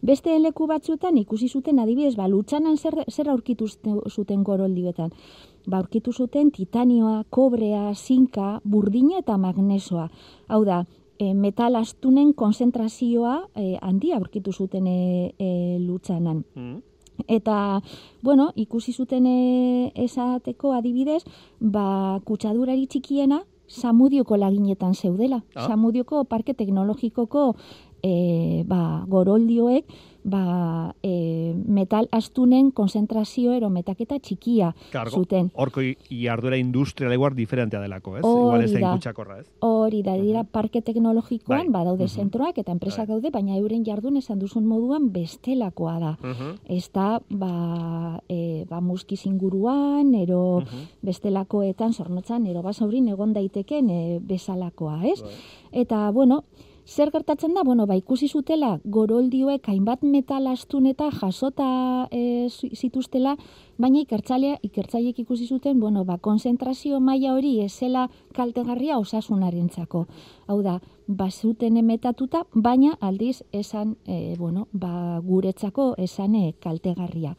Beste 0.00 0.36
leku 0.40 0.66
batzuetan 0.68 1.18
ikusi 1.20 1.48
zuten 1.48 1.80
adibidez, 1.82 2.14
ba, 2.16 2.28
lutsanan 2.28 2.78
zer, 2.78 3.02
zer 3.10 3.28
aurkitu 3.28 3.68
zuten 4.08 4.44
goroldioetan. 4.44 5.10
Ba, 5.66 5.82
aurkitu 5.82 6.12
zuten 6.12 6.50
titanioa, 6.56 7.24
kobrea, 7.28 7.90
zinka, 7.94 8.60
burdina 8.64 9.20
eta 9.20 9.36
magnesoa. 9.36 10.08
Hau 10.48 10.62
da, 10.64 10.84
e, 11.20 11.34
metal 11.34 11.76
astunen 11.76 12.32
konzentrazioa 12.32 13.34
e, 13.54 13.76
handia 13.80 14.16
aurkitu 14.16 14.52
zuten 14.52 14.86
e, 14.88 15.34
e, 15.38 15.50
lutsanan. 15.84 16.44
Mm. 16.54 16.69
Eta, 17.28 17.82
bueno, 18.22 18.50
ikusi 18.56 18.92
zuten 18.92 19.26
e, 19.26 19.92
esateko 19.94 20.74
adibidez, 20.76 21.22
ba, 21.60 22.20
kutsadurari 22.24 22.86
txikiena, 22.86 23.42
Samudioko 23.70 24.34
laginetan 24.36 24.96
zeudela. 24.98 25.44
Ah. 25.54 25.68
Samudioko 25.68 26.24
parke 26.24 26.54
teknologikoko 26.58 27.54
e, 28.02 28.64
ba, 28.66 29.04
goroldioek, 29.06 29.86
ba, 30.24 30.94
e, 31.02 31.54
metal 31.66 32.08
astunen 32.12 32.70
konzentrazio 32.70 33.52
ero 33.52 33.70
metaketa 33.70 34.18
txikia 34.18 34.74
Kargo, 34.92 35.22
zuten. 35.22 35.50
Horko 35.54 35.82
iardura 36.10 36.58
industrial 36.60 37.12
eguar 37.12 37.34
diferentea 37.34 37.80
delako, 37.80 38.16
ez? 38.18 38.24
Igual 38.24 38.64
ez 38.64 38.72
da 38.74 38.92
kutsakorra, 38.92 39.38
ez? 39.40 39.46
Hori 39.64 40.02
da, 40.06 40.16
dira 40.20 40.44
parke 40.44 40.82
teknologikoan, 40.82 41.70
bai. 41.70 41.80
badaude 41.80 42.04
uh 42.04 42.08
zentroak 42.10 42.58
eta 42.58 42.72
enpresak 42.72 43.06
bai. 43.06 43.14
daude, 43.14 43.30
baina 43.30 43.56
euren 43.56 43.84
jardun 43.86 44.16
esan 44.16 44.38
duzun 44.38 44.66
moduan 44.66 45.12
bestelakoa 45.12 45.98
da. 46.00 46.16
Uh 46.22 46.50
Ez 46.68 46.90
da, 46.92 47.20
ba, 47.28 48.20
e, 48.28 48.64
ba 48.68 48.80
muskiz 48.80 49.24
inguruan, 49.26 50.14
ero 50.14 50.62
bestelakoetan, 51.02 51.92
zornotzan, 51.92 52.46
ero 52.46 52.62
basaurin 52.62 53.08
egon 53.08 53.32
daiteken 53.32 53.90
e, 53.90 54.18
bezalakoa, 54.22 55.00
ez? 55.06 55.20
Bai. 55.22 55.34
Eta, 55.82 56.10
bueno, 56.10 56.44
Zer 56.90 57.12
gertatzen 57.14 57.52
da, 57.54 57.62
bueno, 57.62 57.84
ba, 57.86 57.94
ikusi 57.94 58.26
zutela 58.26 58.72
goroldioek 58.82 59.68
hainbat 59.70 60.00
metal 60.02 60.48
astun 60.50 60.88
eta 60.90 61.06
jasota 61.14 61.68
e, 62.10 62.48
zituztela, 62.50 63.36
baina 63.78 64.00
ikertzalea, 64.02 64.56
ikertzaiek 64.66 65.20
ikusi 65.22 65.46
zuten, 65.46 65.78
bueno, 65.78 66.02
ba, 66.04 66.18
konzentrazio 66.18 66.98
maila 66.98 67.36
hori 67.36 67.60
esela 67.62 68.08
kaltegarria 68.34 68.98
osasunaren 68.98 69.70
txako. 69.70 70.08
Hau 70.50 70.58
da, 70.66 70.80
ba, 71.06 71.30
zuten 71.30 71.78
emetatuta, 71.78 72.42
baina 72.54 72.96
aldiz 72.98 73.44
esan, 73.52 73.94
e, 74.02 74.34
bueno, 74.34 74.66
ba, 74.72 75.20
guretzako 75.22 75.92
esan 76.10 76.34
e, 76.34 76.56
kaltegarria. 76.58 77.36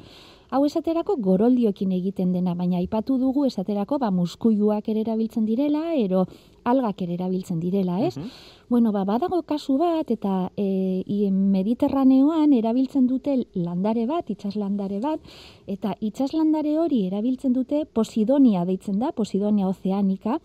Hau 0.51 0.65
esaterako 0.67 1.15
goroldioekin 1.24 1.93
egiten 1.96 2.34
dena, 2.36 2.53
baina 2.60 2.81
aipatu 2.81 3.15
dugu 3.17 3.46
esaterako 3.48 4.01
ba 4.01 4.10
muskuiluak 4.12 4.89
ere 4.91 5.05
erabiltzen 5.05 5.46
direla, 5.48 5.93
ero 5.96 6.25
algak 6.67 7.01
ere 7.05 7.15
erabiltzen 7.15 7.62
direla, 7.62 8.01
ez? 8.03 8.17
Mhm. 8.17 8.27
Bueno, 8.70 8.91
ba, 8.91 9.05
badago 9.08 9.41
kasu 9.43 9.77
bat 9.77 10.12
eta 10.12 10.51
e, 10.58 11.31
mediterraneoan 11.31 12.53
erabiltzen 12.53 13.08
dute 13.08 13.38
landare 13.53 14.05
bat, 14.08 14.29
itsaslandare 14.29 15.00
bat, 15.00 15.20
eta 15.67 15.96
itsaslandare 16.00 16.77
hori 16.79 17.05
erabiltzen 17.08 17.53
dute 17.53 17.86
posidonia 17.86 18.65
deitzen 18.65 19.00
da, 19.00 19.12
posidonia 19.12 19.67
ozeanika, 19.67 20.39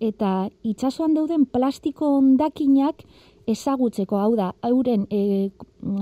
eta 0.00 0.48
itsasoan 0.62 1.14
dauden 1.14 1.46
plastiko 1.46 2.16
ondakinak 2.18 3.02
ezagutzeko, 3.48 4.18
hau 4.20 4.34
da, 4.36 4.52
euren 4.68 5.06
e, 5.10 5.50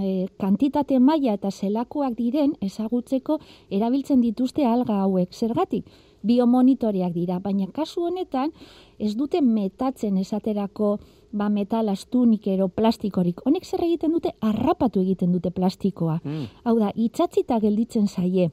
e, 0.02 0.10
kantitate 0.40 0.98
maila 0.98 1.36
eta 1.38 1.50
zelakoak 1.50 2.16
diren 2.18 2.56
ezagutzeko 2.60 3.38
erabiltzen 3.70 4.20
dituzte 4.24 4.66
alga 4.66 5.02
hauek. 5.04 5.32
Zergatik? 5.32 5.86
biomonitoreak 6.26 7.14
dira, 7.14 7.38
baina 7.42 7.68
kasu 7.74 8.08
honetan 8.08 8.52
ez 8.98 9.14
dute 9.18 9.42
metatzen 9.44 10.16
esaterako 10.18 10.96
ba 11.36 11.48
metal 11.52 11.90
astunik 11.92 12.46
ero 12.48 12.68
plastikorik. 12.72 13.42
Honek 13.44 13.66
zer 13.66 13.82
egiten 13.84 14.14
dute? 14.14 14.32
Arrapatu 14.40 15.02
egiten 15.02 15.34
dute 15.34 15.50
plastikoa. 15.52 16.20
Mm. 16.24 16.46
Hau 16.64 16.78
da, 16.80 16.92
itxatzita 16.94 17.58
gelditzen 17.60 18.08
zaie. 18.08 18.50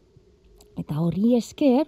Eta 0.77 0.99
horri 1.01 1.35
esker, 1.37 1.85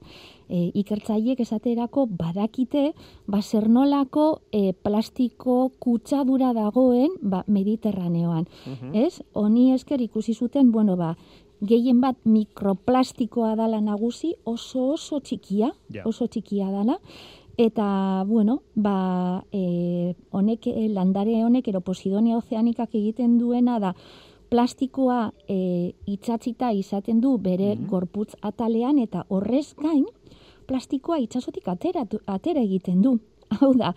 e, 0.49 0.71
ikertzaiek 0.77 1.39
esaterako 1.39 2.05
badakite, 2.07 2.91
ba 3.27 3.41
zer 3.41 3.67
nolako 3.69 4.41
e, 4.51 4.73
plastiko 4.73 5.71
kutsadura 5.79 6.53
dagoen 6.53 7.15
ba, 7.21 7.43
Mediterraneoan. 7.47 8.45
Mhm. 8.67 8.95
Ez? 8.95 9.21
Honi 9.33 9.71
esker 9.73 10.01
ikusi 10.01 10.33
zuten, 10.33 10.71
bueno, 10.71 10.95
ba, 10.97 11.15
gehien 11.61 12.01
bat 12.01 12.17
mikroplastikoa 12.25 13.55
dala 13.55 13.81
nagusi, 13.81 14.35
oso 14.43 14.91
oso 14.93 15.19
txikia, 15.19 15.71
Ja. 15.89 16.03
oso 16.05 16.27
txikia 16.27 16.69
dala, 16.71 16.99
eta, 17.57 18.23
bueno, 18.27 18.61
ba, 18.75 19.43
e, 19.51 20.13
honek, 20.31 20.67
e, 20.67 20.89
landare 20.89 21.43
honek, 21.43 21.67
ero 21.67 21.81
Posidonia 21.81 22.37
ozeanikak 22.37 22.93
egiten 22.95 23.37
duena 23.39 23.79
da, 23.79 23.95
plastikoa 24.49 25.31
e, 25.49 25.93
itxatzita 26.07 26.71
izaten 26.71 27.21
du 27.21 27.37
bere 27.37 27.75
Mhm. 27.75 27.87
gorputz 27.89 28.35
atalean, 28.41 28.99
eta 28.99 29.25
horrez 29.29 29.75
gain, 29.75 30.05
plastikoa 30.67 31.17
itxasotik 31.19 31.67
atera, 31.67 32.05
atera 32.25 32.61
egiten 32.61 33.01
du. 33.01 33.19
Hau 33.61 33.73
da, 33.73 33.93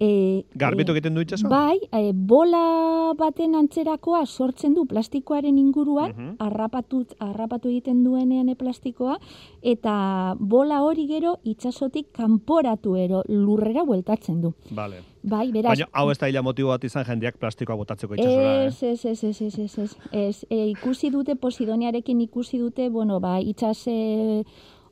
e, 0.00 0.44
Garbitu 0.54 0.92
e, 0.92 0.94
egiten 0.96 1.14
du 1.14 1.20
itxaso? 1.20 1.48
Bai, 1.48 1.78
e, 1.92 2.12
bola 2.14 3.12
baten 3.18 3.54
antzerakoa 3.58 4.24
sortzen 4.26 4.74
du 4.74 4.86
plastikoaren 4.86 5.58
inguruan, 5.58 6.12
Mhm. 6.16 6.34
harrapatu, 6.38 7.04
harrapatu 7.18 7.68
egiten 7.68 8.04
duenean 8.04 8.48
e 8.48 8.54
plastikoa, 8.54 9.18
eta 9.62 10.34
bola 10.38 10.82
hori 10.82 11.06
gero 11.06 11.38
itsasotik 11.44 12.12
kanporatu 12.12 12.96
ero 12.96 13.22
lurrera 13.28 13.84
bueltatzen 13.84 14.40
du. 14.40 14.54
Vale. 14.70 15.02
Bai, 15.22 15.50
beraz... 15.52 15.72
Baina 15.76 15.88
hau 15.92 16.10
ez 16.12 16.18
da 16.18 16.28
hila 16.28 16.42
motibo 16.42 16.68
bat 16.68 16.84
izan 16.84 17.04
jendeak 17.04 17.38
plastikoa 17.38 17.76
botatzeko 17.76 18.14
itxasora, 18.14 18.52
eh? 18.62 18.66
Ez, 18.66 18.82
ez, 18.82 19.04
ez, 19.04 19.24
ez, 19.24 19.40
ez, 19.42 19.58
ez, 19.58 19.78
ez, 19.78 19.96
ez. 20.12 20.44
E, 20.48 20.68
ikusi 20.70 21.10
dute, 21.10 21.34
Posidoniarekin 21.34 22.20
ikusi 22.20 22.58
dute, 22.58 22.88
bueno, 22.88 23.18
ba, 23.20 23.40
itxas 23.40 23.82
e, 23.88 24.44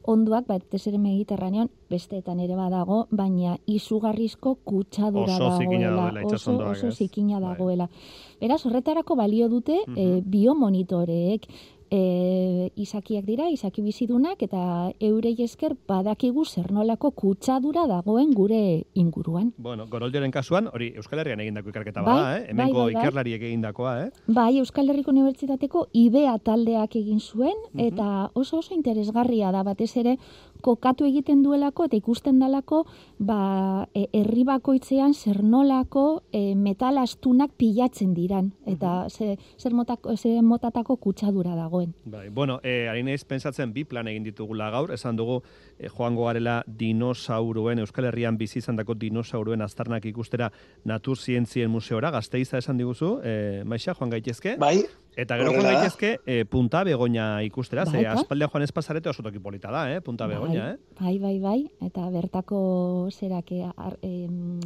onduak, 0.06 0.46
bat 0.46 0.62
ez 0.74 0.86
ere 0.86 0.98
mediterranean, 0.98 1.68
besteetan 1.90 2.40
ere 2.40 2.54
badago, 2.56 3.06
baina 3.10 3.56
izugarrizko 3.66 4.56
kutsadura 4.64 5.24
Oso 5.36 5.50
dagoela. 5.50 5.58
itsas 6.22 6.42
oso, 6.46 6.52
oso 6.70 6.90
zikina 6.92 7.40
Bai. 7.40 7.50
dagoela. 7.50 7.88
Beraz, 8.40 8.64
horretarako 8.66 9.16
balio 9.16 9.48
dute 9.48 9.78
e, 9.96 10.20
Mhm. 10.20 10.30
E, 11.90 12.70
izakiak 12.76 13.24
dira, 13.24 13.48
izaki 13.50 13.82
bizidunak, 13.82 14.42
eta 14.42 14.92
eurei 15.00 15.34
esker 15.44 15.74
badakigu 15.88 16.44
zer 16.44 16.70
nolako 16.72 17.10
kutsadura 17.10 17.86
dagoen 17.86 18.32
gure 18.34 18.84
inguruan. 18.94 19.52
Bueno, 19.58 19.86
Goroldioren 19.86 20.30
kasuan, 20.30 20.68
hori 20.72 20.92
Euskal 20.96 21.18
Herrian 21.20 21.40
egindako 21.40 21.70
ikerketa 21.70 22.02
Bai, 22.02 22.14
bada, 22.16 22.38
eh? 22.38 22.46
Hemengo 22.50 22.74
bai, 22.74 22.84
bai, 22.84 22.94
bai. 22.94 23.02
ikerlariek 23.02 23.42
egindakoa, 23.42 23.94
eh? 24.06 24.10
Bai, 24.26 24.58
Euskal 24.58 24.88
Herriko 24.90 25.10
Unibertsitateko 25.10 25.86
IBEA 25.92 26.38
taldeak 26.38 26.96
egin 26.96 27.20
zuen, 27.20 27.56
Mhm. 27.72 27.80
eta 27.88 28.30
oso 28.34 28.58
oso 28.58 28.74
interesgarria 28.74 29.52
da, 29.52 29.62
batez 29.62 29.96
ere, 29.96 30.18
kokatu 30.62 31.06
egiten 31.06 31.42
duelako 31.42 31.86
eta 31.86 31.96
ikusten 31.96 32.38
dalako, 32.40 32.84
ba, 33.18 33.86
e, 33.94 34.06
herri 34.16 34.44
bakoitzean 34.44 35.14
zer 35.14 35.42
nolako 35.44 36.22
e, 36.32 36.54
metal 36.54 36.98
astunak 36.98 37.52
pilatzen 37.58 38.14
diran, 38.14 38.52
eta 38.66 39.06
ze, 39.10 39.36
zer, 39.58 39.74
motako, 39.74 40.16
zer 40.16 40.42
motatako 40.42 40.96
kutsadura 40.96 41.54
dagoen. 41.56 41.94
Bai, 42.04 42.28
bueno, 42.28 42.60
eh, 42.62 42.88
ari 42.90 43.02
naiz 43.06 43.24
pensatzen 43.24 43.72
bi 43.72 43.84
plan 43.84 44.08
egin 44.08 44.24
ditugula 44.26 44.70
gaur, 44.70 44.92
esan 44.94 45.16
dugu 45.16 45.40
eh, 45.78 45.88
joango 45.88 46.26
garela 46.26 46.62
dinosauruen, 46.66 47.80
Euskal 47.84 48.10
Herrian 48.10 48.38
bizi 48.38 48.58
izandako 48.58 48.94
dinosauruen 48.94 49.62
aztarnak 49.62 50.06
ikustera 50.06 50.50
Naturzientzien 50.84 51.70
Museora, 51.70 52.10
gazteiza 52.10 52.58
esan 52.58 52.78
diguzu, 52.78 53.18
eh, 53.24 53.62
maixa, 53.64 53.94
joan 53.94 54.10
gaitezke, 54.10 54.56
Bai, 54.58 54.84
eta 55.16 55.36
gero 55.40 55.50
joan 55.50 55.60
horrela 55.60 55.72
da. 55.72 55.80
gaitezke 55.80 56.20
eh, 56.26 56.44
punta 56.44 56.84
begoña 56.84 57.42
ikustera, 57.42 57.86
ze 57.86 57.96
Baita. 57.96 58.12
aspaldia 58.20 58.48
joan 58.52 58.62
espazarete 58.62 59.08
oso 59.08 59.22
toki 59.24 59.40
polita 59.40 59.70
da, 59.72 59.86
eh, 59.92 60.00
punta 60.00 60.26
begoña, 60.26 60.74
eh? 60.74 60.76
bai, 61.00 61.18
bai, 61.18 61.38
bai, 61.40 61.60
eta 61.80 62.08
bertako 62.10 63.08
zerak 63.10 63.52
e, 63.52 63.64
ar, 63.64 63.98
em, 64.02 64.60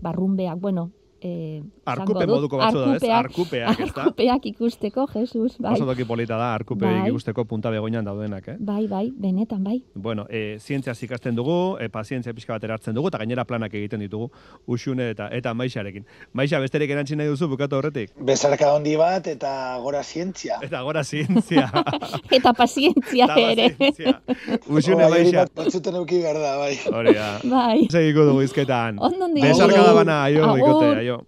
barrunbeak, 0.00 0.60
bueno, 0.60 0.90
e, 1.24 1.62
Arkupe 1.88 2.26
moduko 2.28 2.58
batzu 2.60 2.78
da, 2.82 2.96
ez? 2.96 3.02
arkupeak- 3.02 3.68
Arkupeak, 3.80 4.14
da? 4.16 4.38
Ikusteko, 4.50 5.06
Jesus, 5.14 5.56
bai. 5.58 5.72
Oso 5.72 5.86
toki 5.88 6.04
polita 6.04 6.36
da, 6.36 6.50
arkupe 6.54 6.84
Bai. 6.84 7.08
ikusteko 7.08 7.44
punta 7.48 7.70
begoñan 7.72 8.04
daudenak, 8.04 8.48
eh? 8.48 8.56
Bai, 8.60 8.86
bai, 8.86 9.10
benetan, 9.16 9.64
bai. 9.64 9.78
Bueno, 9.94 10.26
e, 10.28 10.58
zientziaz 10.60 11.02
ikasten 11.02 11.34
dugu, 11.34 11.78
e, 11.80 11.88
pazientzia 11.88 12.34
pixka 12.34 12.52
bat 12.58 12.64
hartzen 12.70 12.94
dugu, 12.94 13.08
eta 13.08 13.18
gainera 13.18 13.44
planak 13.48 13.72
egiten 13.74 14.00
ditugu 14.04 14.30
usune 14.66 15.10
eta 15.14 15.28
eta 15.32 15.54
maixarekin. 15.54 16.04
Maixa, 16.34 16.60
besterik 16.60 16.90
erantzin 16.90 17.18
nahi 17.18 17.28
duzu 17.32 17.48
bukatu 17.48 17.76
horretik? 17.80 18.12
bezarka 18.20 18.74
handi 18.74 18.96
bat 18.96 19.26
eta 19.26 19.78
gora 19.82 20.02
zientzia. 20.04 20.58
Eta 20.62 20.82
gora 20.82 21.02
zientzia. 21.04 21.70
Eta 22.34 22.52
pazientzia 22.52 23.26
ere. 23.52 23.76
Usune 24.68 24.96
Bai, 25.04 25.10
maixa. 25.10 25.44
bat- 25.44 25.54
Batzuten 25.64 25.94
euki 26.00 26.18
behar 26.22 26.38
da, 26.42 26.56
bai. 26.58 26.74
Hori 26.92 27.14
da. 27.14 27.28
bai. 27.44 27.86
Segiko 27.90 28.24
dugu 28.28 28.42
izketan. 28.42 28.98
Ondo 28.98 29.24
ondo. 29.24 29.40
Besarkada 29.40 29.92
bana, 29.92 30.22
aio, 30.24 30.44
aio. 30.52 31.13